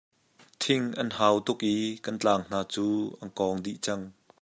Thing 0.63 0.85
an 1.01 1.09
hau 1.17 1.35
tuk 1.45 1.59
i 1.75 1.75
kan 2.03 2.15
tlang 2.21 2.43
hna 2.47 2.59
cu 2.73 2.85
an 3.21 3.29
kawng 3.37 3.57
dih 3.65 3.79
cang. 3.85 4.03